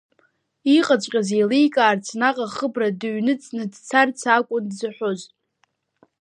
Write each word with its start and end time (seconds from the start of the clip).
Иҟаҵәҟьаз 0.77 1.29
еиликаарц, 1.37 2.05
наҟ 2.19 2.37
ахыбра 2.45 2.89
дыҩныҵны 2.99 3.63
дцарц 3.71 4.19
акәын 4.35 4.63
дзыҳәоз. 4.69 5.21